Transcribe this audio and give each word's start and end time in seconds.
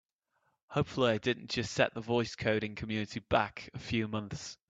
Hopefully 0.69 1.11
I 1.11 1.17
didn't 1.19 1.51
just 1.51 1.73
set 1.73 1.93
the 1.93 2.01
voice 2.01 2.35
coding 2.35 2.73
community 2.73 3.19
back 3.19 3.69
by 3.71 3.77
a 3.79 3.83
few 3.83 4.07
months! 4.07 4.57